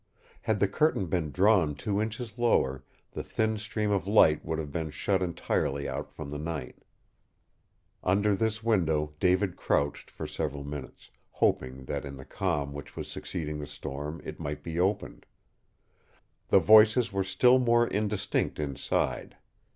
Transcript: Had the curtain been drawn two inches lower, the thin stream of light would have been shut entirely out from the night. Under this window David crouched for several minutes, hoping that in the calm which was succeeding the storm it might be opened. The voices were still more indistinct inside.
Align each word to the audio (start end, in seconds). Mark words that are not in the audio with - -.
Had 0.41 0.59
the 0.59 0.67
curtain 0.67 1.05
been 1.05 1.29
drawn 1.29 1.75
two 1.75 2.01
inches 2.01 2.39
lower, 2.39 2.83
the 3.11 3.21
thin 3.21 3.59
stream 3.59 3.91
of 3.91 4.07
light 4.07 4.43
would 4.43 4.57
have 4.57 4.71
been 4.71 4.89
shut 4.89 5.21
entirely 5.21 5.87
out 5.87 6.11
from 6.11 6.31
the 6.31 6.39
night. 6.39 6.77
Under 8.03 8.35
this 8.35 8.63
window 8.63 9.13
David 9.19 9.55
crouched 9.55 10.09
for 10.09 10.25
several 10.25 10.63
minutes, 10.63 11.11
hoping 11.33 11.85
that 11.85 12.03
in 12.03 12.17
the 12.17 12.25
calm 12.25 12.73
which 12.73 12.95
was 12.95 13.11
succeeding 13.11 13.59
the 13.59 13.67
storm 13.67 14.19
it 14.25 14.39
might 14.39 14.63
be 14.63 14.79
opened. 14.79 15.27
The 16.47 16.57
voices 16.59 17.13
were 17.13 17.23
still 17.23 17.59
more 17.59 17.85
indistinct 17.85 18.57
inside. 18.59 19.37